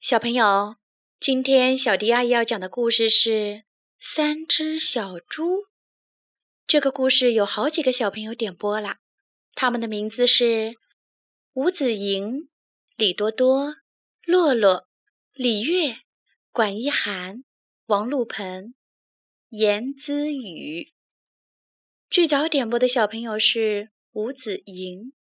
[0.00, 0.76] 小朋友，
[1.18, 3.30] 今天小迪阿姨要讲的故事是
[3.98, 5.44] 《三只小猪》。
[6.68, 8.98] 这个故事有好几个小朋友点播了，
[9.54, 10.76] 他们的名字是
[11.52, 12.48] 吴子莹、
[12.94, 13.74] 李多多、
[14.24, 14.86] 洛洛、
[15.32, 15.96] 李月、
[16.52, 17.42] 管一涵、
[17.86, 18.74] 王璐鹏、
[19.48, 20.92] 严姿雨。
[22.08, 25.12] 最早点播的小朋友是吴子莹。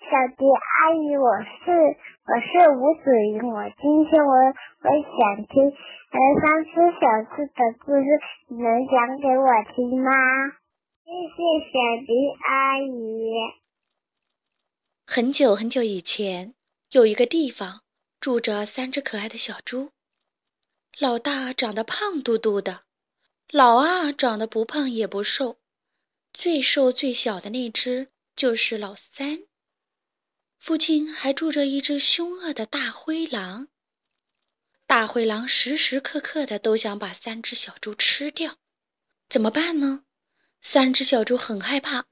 [0.00, 1.30] 小迪阿姨，我
[1.64, 2.13] 是。
[2.26, 7.04] 我是吴子云，我今天我我想听呃三只小
[7.36, 8.08] 猪的故事，
[8.48, 9.44] 你能讲给我
[9.76, 10.10] 听吗？
[11.04, 11.36] 谢谢
[11.68, 11.74] 小
[12.06, 12.12] 迪
[12.48, 13.28] 阿姨。
[15.06, 16.54] 很久很久以前，
[16.92, 17.82] 有一个地方
[18.20, 19.90] 住着三只可爱的小猪。
[20.98, 22.84] 老大长得胖嘟嘟的，
[23.50, 25.58] 老二长得不胖也不瘦，
[26.32, 29.40] 最瘦最小的那只就是老三。
[30.66, 33.68] 附近还住着一只凶恶的大灰狼。
[34.86, 38.56] 大灰狼时时刻刻的都想把三只小猪吃掉，
[39.28, 40.06] 怎么办呢？
[40.62, 42.06] 三只小猪很害怕。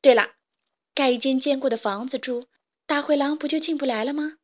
[0.00, 0.38] 对了，
[0.92, 2.48] 盖一间坚固的房子住，
[2.84, 4.38] 大灰狼不就进不来了吗？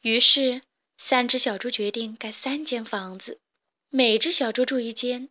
[0.00, 0.62] 于是，
[0.98, 3.40] 三只小猪决定盖三间房子，
[3.90, 5.30] 每只小猪住一间。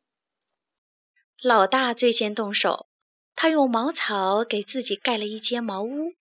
[1.41, 2.87] 老大最先动手，
[3.35, 6.13] 他用茅草给自己盖了一间茅屋。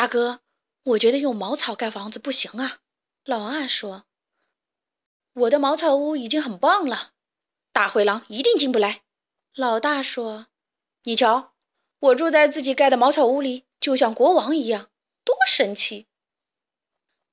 [0.00, 0.40] 大哥，
[0.82, 2.78] 我觉得用茅草盖房子不行啊。
[3.22, 4.06] 老二说
[5.34, 7.12] ：“我的茅草屋已经很棒了，
[7.70, 9.02] 大灰狼一定进不来。”
[9.52, 10.46] 老大说
[11.04, 11.52] ：“你瞧，
[11.98, 14.88] 我住在自己盖的茅草屋里，就像国王一样，
[15.22, 16.06] 多神气。”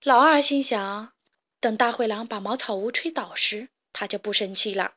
[0.04, 1.14] 老二心想
[1.62, 4.95] ：“等大灰狼把茅草屋吹倒时，他就不生气了。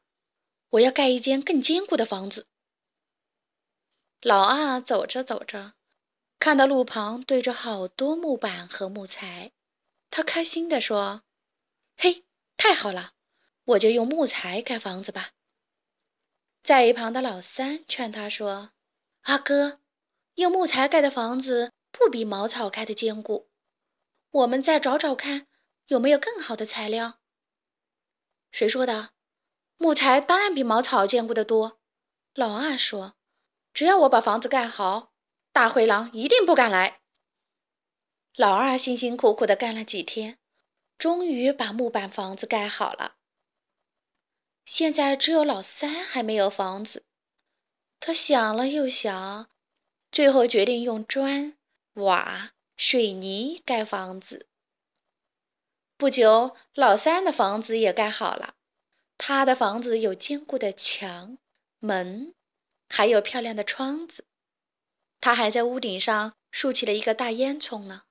[0.70, 2.48] 我要盖一间更坚固的房子。”
[4.20, 5.74] 老二走着走着。
[6.40, 9.52] 看到路旁堆着好多木板和木材，
[10.10, 11.22] 他开心地说
[11.98, 12.24] ：“嘿，
[12.56, 13.12] 太好了，
[13.64, 15.32] 我就用木材盖房子吧。”
[16.64, 18.72] 在一旁的老三劝他说
[19.20, 19.80] ：“阿哥，
[20.34, 23.50] 用木材盖的房子不比茅草盖的坚固，
[24.30, 25.46] 我们再找找看
[25.88, 27.18] 有没有更好的材料。”
[28.50, 29.10] 谁说的？
[29.76, 31.78] 木材当然比茅草坚固的多。
[32.32, 33.14] 老二说
[33.74, 35.08] ：“只要我把房子盖好。”
[35.60, 37.00] 大灰狼一定不敢来。
[38.34, 40.38] 老二辛辛苦苦的干了几天，
[40.96, 43.16] 终于把木板房子盖好了。
[44.64, 47.04] 现在只有老三还没有房子。
[47.98, 49.50] 他想了又想，
[50.10, 51.58] 最后决定用砖、
[51.92, 54.48] 瓦、水泥盖房子。
[55.98, 58.54] 不久，老三的房子也盖好了。
[59.18, 61.36] 他的房子有坚固的墙、
[61.80, 62.34] 门，
[62.88, 64.24] 还有漂亮的窗子。
[65.20, 68.02] 他还在屋顶上竖起了一个大烟囱呢。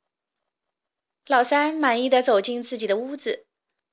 [1.25, 3.47] 老三满意的走进自己的屋子，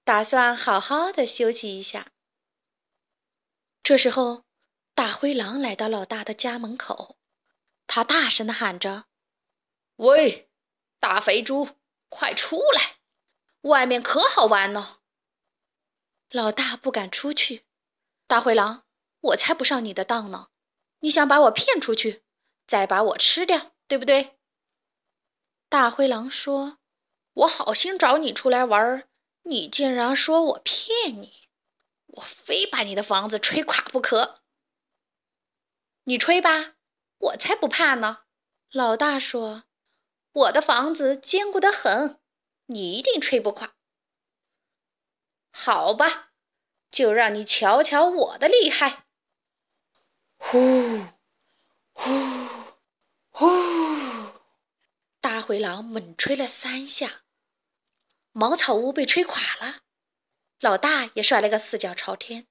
[0.05, 2.13] 打算好好的休息一下。
[3.83, 4.45] 这时候，
[4.95, 7.17] 大灰狼来到老大的家门口，
[7.87, 9.05] 他大声的喊着
[9.97, 10.49] ：“喂，
[10.99, 11.69] 大肥猪，
[12.09, 12.97] 快出来！
[13.63, 14.99] 外面可好玩呢！”
[16.31, 17.65] 老大不敢出去。
[18.27, 18.85] 大灰狼，
[19.21, 20.49] 我才不上你的当呢！
[21.01, 22.25] 你想把我骗出去？
[22.67, 24.37] 再把我吃掉，对不对？
[25.69, 26.79] 大灰狼说
[27.35, 29.09] ：“我好心找你出来玩，
[29.43, 31.33] 你竟然说我骗你，
[32.07, 34.43] 我非把你的房子吹垮不可。”
[36.05, 36.75] 你吹吧，
[37.19, 38.23] 我才不怕呢。
[38.71, 39.65] 老大说
[40.33, 42.21] ：“我的房子坚固的很，
[42.67, 43.75] 你一定吹不垮。”
[45.51, 46.31] 好吧，
[46.91, 49.07] 就让你瞧瞧我的厉害。
[50.39, 50.59] 呼，
[51.97, 52.11] 呼。
[53.31, 53.51] 呼！
[55.21, 57.23] 大灰狼猛吹了三下，
[58.33, 59.79] 茅草屋被吹垮了。
[60.61, 62.47] 老大也摔了个四脚朝天。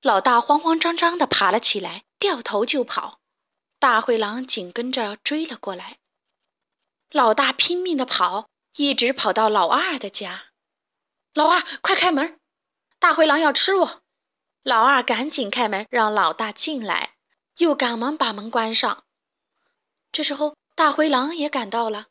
[0.00, 3.20] 老大慌慌张张地爬了起来，掉头就跑。
[3.78, 5.98] 大灰狼紧跟着追了过来。
[7.10, 10.52] 老大拼命地跑，一直跑到老二的家。
[11.32, 12.38] 老二，快开门！
[12.98, 14.02] 大灰狼要吃我！
[14.62, 17.13] 老二赶紧开门，让老大进来，
[17.56, 19.04] 又赶忙把门关上。
[20.12, 22.06] 这时候，大灰狼也赶到了。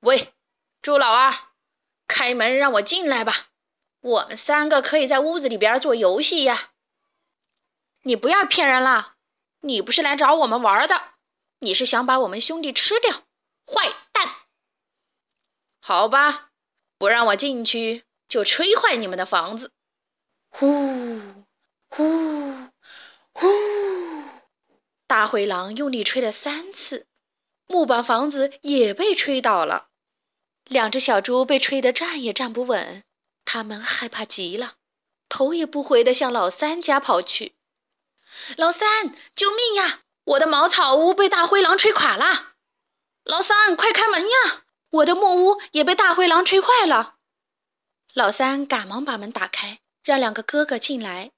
[0.00, 0.32] 喂，
[0.80, 1.34] 猪老二，
[2.06, 3.48] 开门让我进来吧！
[4.00, 6.70] 我们三个可以在屋子里边做游戏呀。
[8.02, 9.16] 你不要骗人了，
[9.60, 11.14] 你不是来找我们玩的，
[11.58, 13.24] 你是想把我们兄弟吃掉，
[13.66, 14.36] 坏蛋！
[15.80, 16.52] 好吧，
[16.96, 19.70] 不让我进去，就吹坏你们的房子。
[20.48, 21.44] 呼，
[21.88, 22.70] 呼，
[23.32, 23.89] 呼。
[25.10, 27.08] 大灰狼用力吹了三次，
[27.66, 29.88] 木板房子也被吹倒了。
[30.66, 33.02] 两只小猪被吹得站也站不稳，
[33.44, 34.74] 他们害怕极了，
[35.28, 37.56] 头也不回地向老三家跑去。
[38.56, 40.02] 老三，救命呀！
[40.22, 42.52] 我的茅草屋被大灰狼吹垮了。
[43.24, 44.62] 老三，快开门呀！
[44.90, 47.16] 我的木屋也被大灰狼吹坏了。
[48.14, 51.32] 老三赶忙把门打开，让两个哥哥进来。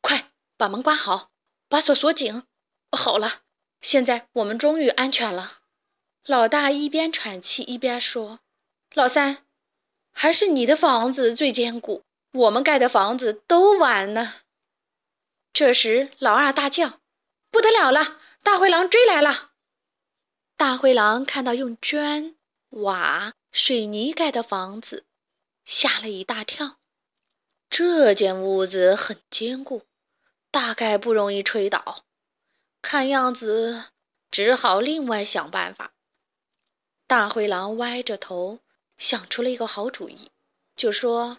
[0.00, 1.32] 快把门关好，
[1.68, 2.44] 把锁锁紧。
[2.94, 3.40] 好了，
[3.80, 5.60] 现在我们终于安全了。
[6.24, 8.40] 老大一边喘气一边说
[8.94, 9.44] ：“老三，
[10.12, 14.42] 还是你的房子最坚固，我们盖的房子都完了。”
[15.52, 17.00] 这时，老二大叫
[17.50, 18.20] ：“不得了了！
[18.42, 19.50] 大灰狼追来了！”
[20.56, 22.36] 大灰狼看到用砖、
[22.68, 25.04] 瓦、水泥盖的房子，
[25.64, 26.78] 吓了一大跳。
[27.68, 29.82] 这间屋子很坚固，
[30.50, 32.04] 大概不容易吹倒。
[32.82, 33.84] 看样子，
[34.30, 35.94] 只好另外想办法。
[37.06, 38.58] 大灰狼歪着头
[38.98, 40.30] 想出了一个好主意，
[40.74, 41.38] 就说：“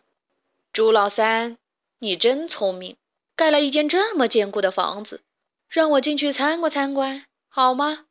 [0.72, 1.58] 朱老三，
[2.00, 2.96] 你真聪明，
[3.36, 5.22] 盖了一间这么坚固的房子，
[5.68, 8.08] 让我进去参观参观，好吗？”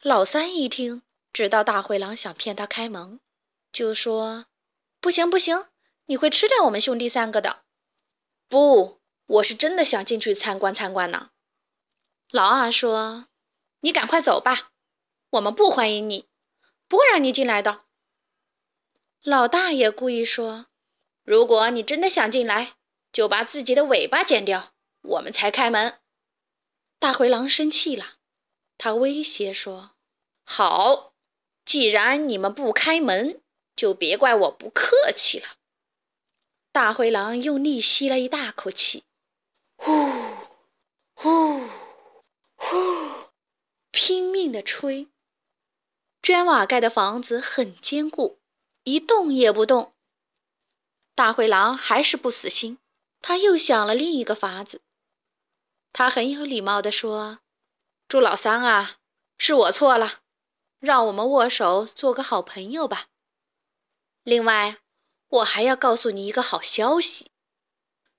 [0.00, 3.20] 老三一听，知道大灰狼想骗他开门，
[3.72, 4.46] 就说
[5.00, 5.66] ：“不行不行，
[6.06, 7.62] 你会吃掉我们兄弟三个的。
[8.48, 11.30] ”“不，我是真的想进去参观参观呢。”
[12.30, 13.26] 老二说
[13.80, 14.70] ：“你赶快走吧，
[15.30, 16.26] 我们不欢迎你。”
[16.88, 17.84] 不会让你进来的。
[19.22, 20.66] 老大也故意说
[21.22, 22.74] ：“如果你真的想进来，
[23.12, 24.72] 就把自己的尾巴剪掉，
[25.02, 26.00] 我们才开门。”
[26.98, 28.14] 大灰狼生气了，
[28.76, 29.92] 他威胁说
[30.42, 31.14] ：“好，
[31.64, 33.40] 既然你们不开门，
[33.76, 35.46] 就别怪我不客气了。”
[36.72, 39.04] 大灰狼用力吸了一大口气，
[39.76, 40.10] 呼
[41.14, 41.60] 呼
[42.70, 42.76] 呼，
[43.90, 45.08] 拼命地吹。
[46.22, 48.38] 砖瓦盖的房子很坚固，
[48.84, 49.92] 一动也不动。
[51.16, 52.78] 大灰狼还是不死心，
[53.20, 54.82] 他又想了另一个法子。
[55.92, 57.40] 他很有礼貌地说
[58.06, 58.98] ：“朱老三啊，
[59.36, 60.20] 是我错了，
[60.78, 63.08] 让我们握手做个好朋友吧。
[64.22, 64.78] 另外，
[65.26, 67.32] 我还要告诉你一个好消息。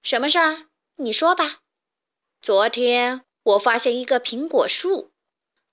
[0.03, 0.67] 什么事儿？
[0.97, 1.61] 你说吧。
[2.41, 5.11] 昨天我发现一个苹果树。”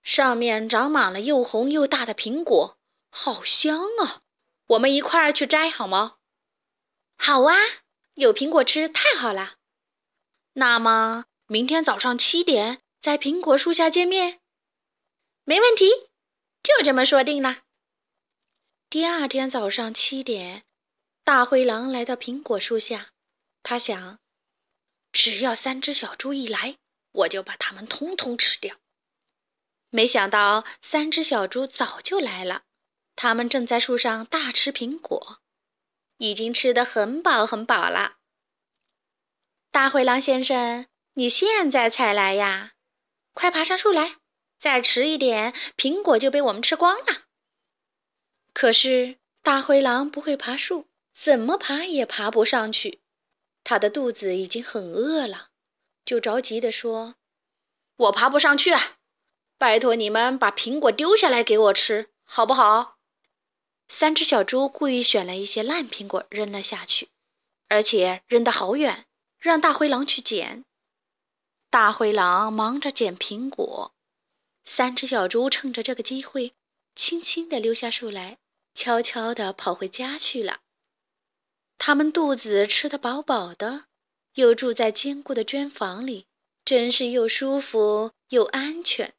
[0.02, 2.78] 上面长满了又红又大的苹果，
[3.10, 4.22] 好香啊！
[4.68, 6.16] 我们一块儿去摘好吗？
[7.16, 7.54] 好啊，
[8.14, 9.56] 有苹果吃太好了。
[10.54, 14.40] 那么明天早上七点在苹果树下见面，
[15.44, 15.90] 没问题，
[16.62, 17.58] 就这么说定了。
[18.88, 20.64] 第二天早上七点，
[21.22, 23.08] 大灰狼来到苹果树下，
[23.62, 24.18] 他想，
[25.12, 26.78] 只要三只小猪一来，
[27.18, 28.76] 我就把它们通通吃掉。
[29.90, 32.64] 没想到，三只小猪早就来了。
[33.16, 35.40] 它们正在树上大吃苹果，
[36.18, 38.18] 已经吃得很饱很饱了。
[39.70, 42.74] 大灰狼先生，你现在才来呀？
[43.32, 44.16] 快爬上树来！
[44.58, 47.24] 再迟一点，苹果就被我们吃光了。
[48.52, 53.00] 可是大灰狼不会爬树，怎么爬也爬不上去。
[53.64, 55.47] 他的肚子已经很饿了，
[56.08, 57.16] 就着急地说
[57.96, 58.96] ：“我爬不上去啊！”
[59.58, 62.96] 拜托你们把苹果丢下来给我吃，好不好？
[63.88, 67.10] 三只小猪故意选了一些烂苹果扔了下去，
[67.68, 69.04] 而且扔得好远，
[69.38, 70.64] 让大灰狼去捡。
[71.68, 73.94] 大灰狼忙着捡苹果，
[74.64, 76.54] 三只小猪趁着这个机会，
[76.94, 78.38] 轻轻地溜下树来，
[78.74, 80.60] 悄悄地跑回家去了。
[81.76, 83.84] 他们肚子吃得饱饱的，
[84.38, 86.28] 又住在坚固的砖房里，
[86.64, 89.12] 真是又舒服又安全。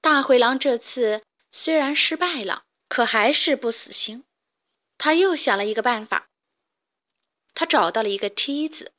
[0.00, 4.22] 大灰狼这次虽然失败了，可还是不死心。
[4.98, 6.28] 他又想了一个办法。
[7.54, 8.92] 他找到了一个梯子，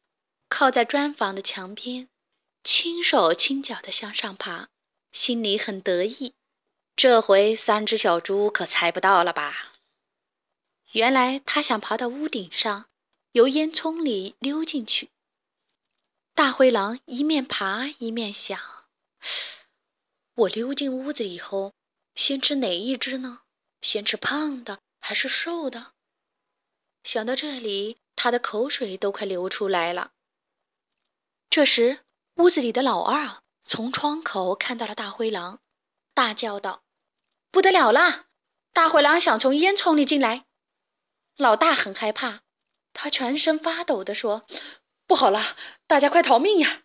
[0.50, 2.10] 靠在砖房的墙边，
[2.62, 4.68] 轻手轻脚地向上爬，
[5.14, 6.34] 心里很得意。
[6.98, 9.72] 这回三只小猪可猜不到了吧？
[10.92, 12.88] 原来他想爬到屋顶上，
[13.34, 15.10] 由烟囱里溜进去。
[16.36, 18.60] 大灰狼一面爬一面想。
[20.36, 21.74] 我溜进屋子以后，
[22.14, 23.42] 先吃哪一只呢？
[23.82, 25.94] 先吃胖的还是瘦的？
[27.04, 30.12] 想到这里，他的口水都快流出来了。
[31.50, 35.60] 这时，屋子里的老二从窗口看到了大灰狼，
[36.14, 36.84] 大叫道
[37.50, 38.28] ：“不得了了！
[38.74, 40.46] 大灰狼想从烟囱里进来！”
[41.36, 42.43] 老大很害怕，
[42.94, 44.46] 他全身发抖地说
[45.06, 45.58] ：“不好了，
[45.88, 46.84] 大家快逃命呀！”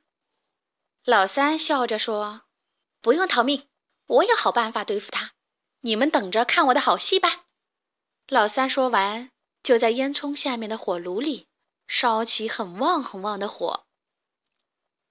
[1.04, 2.42] 老三笑着说。
[3.00, 3.68] 不用逃命，
[4.06, 5.32] 我有好办法对付他。
[5.80, 7.44] 你们等着看我的好戏吧。”
[8.26, 9.30] 老三说完，
[9.62, 11.46] 就在烟囱下面的火炉里
[11.86, 13.86] 烧起很旺很旺的火。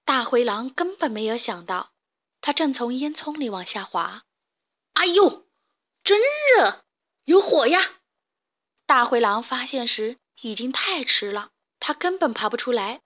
[0.04, 1.92] 大灰狼根本没有想到，
[2.40, 4.24] 他正从烟囱里往下滑。
[4.92, 5.46] 哎呦，
[6.04, 6.84] 真热，
[7.24, 8.00] 有火呀！
[8.86, 13.00] 大灰狼发现时已经太迟了，他根本爬不出来。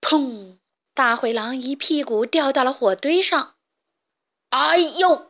[0.00, 0.58] 砰！
[0.94, 3.56] 大灰狼一屁股掉到了火堆上。
[4.50, 5.28] 哎呦！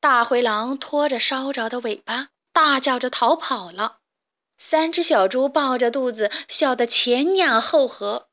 [0.00, 4.00] 大灰狼拖着烧着的尾巴，大叫着逃跑了。
[4.58, 8.28] 三只小猪抱着肚子，笑得前仰后合。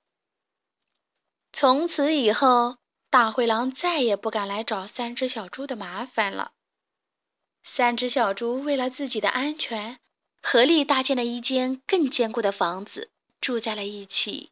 [1.53, 2.77] 从此以后，
[3.10, 6.53] 大灰狼再也不敢来找三只小猪的麻烦了。
[7.63, 10.00] 三只小猪为了自己的安全，
[10.49, 13.09] 合力搭建了一间更坚固的房子，
[13.41, 14.49] 住在了一起。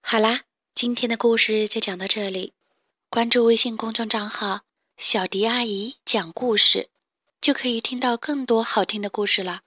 [0.00, 0.42] 好啦，
[0.76, 2.52] 今天的故事就讲到这里。
[3.10, 4.60] 关注微信公众账号
[4.96, 6.88] “小迪阿姨讲故事”，
[7.42, 9.62] 就可以听到更多好听的故事了。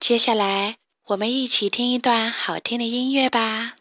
[0.00, 3.76] 接下来，我们一起听一段好听的音乐吧。